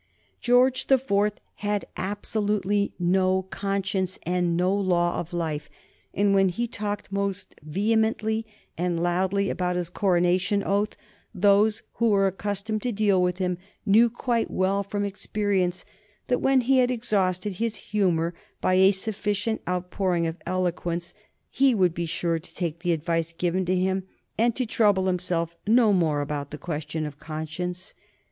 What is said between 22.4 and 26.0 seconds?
take the advice given to him and to trouble himself no